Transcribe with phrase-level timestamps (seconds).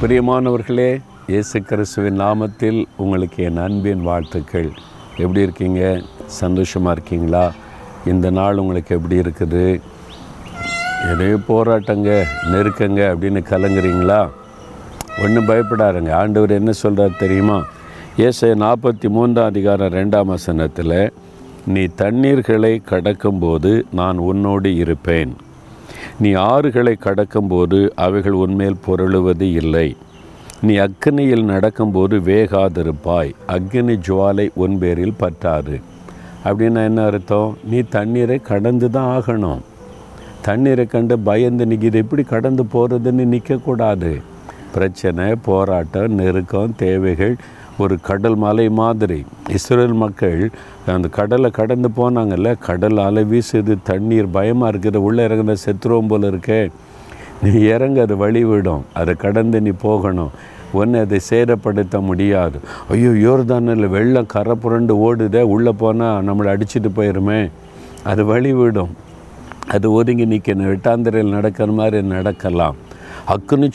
[0.00, 4.70] பிரியமானவர்களே இயேசு கிறிஸ்துவின் நாமத்தில் உங்களுக்கு என் அன்பின் வாழ்த்துக்கள்.
[5.16, 6.00] எப்படி இருக்கீங்க?
[6.26, 7.52] சந்தோஷமாக இருக்கீங்களா?
[8.06, 9.80] இந்த நாள் உங்களுக்கு எப்படி இருக்குது?
[11.04, 12.22] எதே போராட்டங்க
[12.52, 14.28] நெருக்கங்க அப்படின்னு கலங்குறீங்களா?
[15.22, 17.64] ஒன்றும் பயப்படாருங்க ஆண்டவர் என்ன சொல்கிறார் தெரியுமா?
[18.16, 21.12] ஏசை நாற்பத்தி மூன்றாம் அதிகாரம் ரெண்டாம் வசனத்தில்
[21.66, 25.36] நீ தண்ணீர்களை கடக்கும்போது நான் உன்னோடு இருப்பேன்.
[26.20, 29.96] நீ ஆறுகளை கடக்கும்போது அவைகள் உன்மேல் பொருளுவது இல்லை.
[30.62, 33.34] நீ அக்னியில் நடக்கும்போது வேகாதிருப்பாய்.
[33.48, 35.80] அக்னி ஜுவாலை உன் பேரில் பற்றாது.
[36.44, 37.56] அப்படின்னா என்ன அர்த்தம்?
[37.64, 39.60] நீ தண்ணீரை கடந்து தான் ஆகணும்.
[40.42, 44.22] தண்ணீரை கண்டு பயந்து நிற்கிது எப்படி கடந்து போகிறதுன்னு நிற்கக்கூடாது
[44.72, 47.36] பிரச்சனை போராட்டம் நெருக்கம் தேவைகள்
[47.82, 49.18] ஒரு கடல் மலை மாதிரி.
[49.56, 50.40] இஸ்ரேல் மக்கள்
[50.94, 56.60] அந்த கடலை கடந்து போனாங்கல்ல கடல் அலை வீசுது தண்ணீர் பயமாக இருக்குது உள்ளே இறங்குற செத்துருவோம் போல் இருக்கே.
[57.42, 60.32] நீ இறங்க அது வழி விடும் அதை கடந்து நீ போகணும்.
[60.80, 62.56] ஒன்று அதை சேதப்படுத்த முடியாது.
[62.94, 67.40] ஐயோ யோர்தானில் வெள்ளம் கரை புரண்டு ஓடுதே உள்ளே போனால் நம்மளை அடிச்சிட்டு போயிருமே.
[68.10, 68.92] அது வழி விடும்.
[69.74, 72.76] அது ஒதுங்கி நிற்கணும் எட்டாந்திரையில் நடக்கிற மாதிரி நடக்கலாம்.
[73.34, 73.68] அக்னி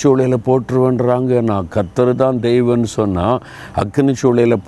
[0.47, 1.41] போட்டுருவேன்றாங்க.
[1.49, 3.41] நான் கத்தர் தான் தெய்வம்னு சொன்னால்
[3.81, 4.13] அக்னி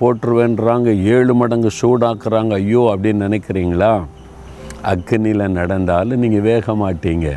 [0.02, 0.88] போட்டுருவேன்றாங்க.
[1.14, 2.52] ஏழு மடங்கு சூடாக்குறாங்க.
[2.60, 3.92] ஐயோ அப்படின்னு நினைக்கிறீங்களா?
[4.92, 7.28] அக்னியில் நடந்தாலும் நீங்கள் வேக மாட்டீங்க.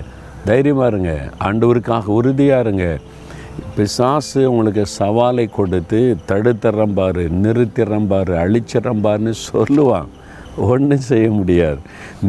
[0.50, 1.14] தைரியமாக இருங்க.
[1.48, 2.86] ஆண்டவருக்காக உறுதியாக இருங்க.
[3.76, 10.10] பிசாசு உங்களுக்கு சவாலை கொடுத்து தடுத்துறம்பாரு நிறுத்திறம்பார் அழிச்சிறம்பாருன்னு சொல்லுவான்.
[10.72, 11.80] ஒன்றும் செய்ய முடியாது.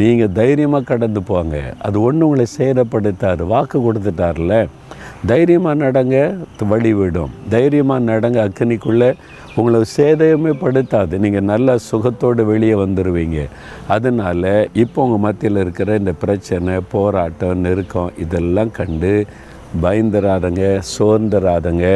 [0.00, 1.56] நீங்கள் தைரியமாக கடந்து போங்க.
[1.86, 4.54] அது ஒன்று உங்களை சேதப்படுத்தார் வாக்கு கொடுத்துட்டார்ல?
[5.28, 6.16] தைரியமாக நடங்க
[6.70, 7.32] வழி விடும்.
[7.54, 9.08] தைரியமாக நடங்க அக்கனிக்குள்ளே
[9.58, 11.14] உங்களை சேதமே படுத்தாது.
[11.24, 13.38] நீங்கள் நல்லா சுகத்தோடு வெளியே வந்துடுவீங்க
[13.94, 19.12] அதனால் இப்போ உங்கள் மத்தியில் இருக்கிற இந்த பிரச்சனை போராட்டம் நெருக்கம் இதெல்லாம் கண்டு
[19.82, 20.62] பயந்துராதங்க
[20.94, 21.86] சோர்ந்துராதங்க.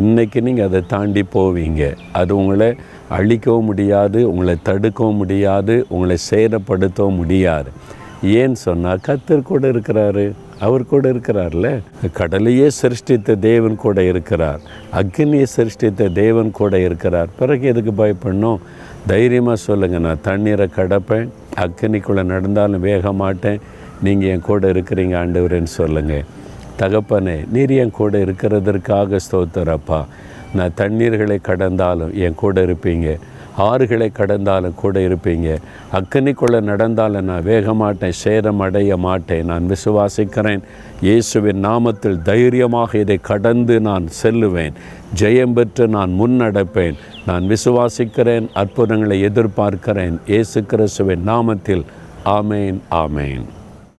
[0.00, 1.82] இன்றைக்கி நீங்கள் அதை தாண்டி போவீங்க.
[2.20, 2.70] அது உங்களை
[3.18, 7.70] அழிக்கவும் முடியாது உங்களை தடுக்கவும் முடியாது உங்களை சேதப்படுத்தவும் முடியாது.
[8.24, 10.32] ஏன்னு சொன்னால் கத்தர் கூட இருக்கிறாரு.
[10.60, 11.80] அவர் கூட இருக்கிறார்ல.
[12.12, 14.60] கடலையே சிருஷ்டித்த தேவன் கூட இருக்கிறார்.
[14.92, 17.28] அக்னியை சிருஷ்டித்த தேவன் கூட இருக்கிறார்.
[17.38, 18.58] பிறகு எதுக்கு பயப்படணும்?
[19.06, 21.28] தைரியமாக சொல்லுங்கள் நான் தண்ணீரை கடப்பேன்.
[21.56, 23.60] அக்னிக்குள்ளே நடந்தாலும் வேக மாட்டேன்.
[24.02, 26.24] நீங்கள் என் கூட இருக்கிறீங்க ஆண்டவரேன்னு சொல்லுங்கள்
[26.78, 30.04] தகப்பனே நீர் என் கூட இருக்கிறதற்காக ஸ்தோத்திரப்பா.
[30.54, 33.18] நான் தண்ணீர்களை கடந்தாலும் என் கூட இருப்பீங்க.
[33.58, 35.58] ஆறுகளை கடந்தாலும் கூட இருப்பீங்க.
[35.92, 39.44] அக்கனிக்குள்ளே நடந்தாலும் நான் வேகமாட்டேன் சேதம் அடைய மாட்டேன்.
[39.44, 40.62] நான் விசுவாசிக்கிறேன்.
[41.00, 44.72] இயேசுவின் நாமத்தில் தைரியமாக இதை கடந்து நான் செல்லுவேன்.
[45.20, 46.94] ஜெயம் பெற்று நான் முன்னடப்பேன்.
[47.26, 50.18] நான் விசுவாசிக்கிறேன் அற்புதங்களை எதிர்பார்க்கிறேன்.
[50.26, 51.84] இயேசு கிறிஸ்துவின் நாமத்தில்.
[52.24, 53.44] ஆமேன் ஆமேன்.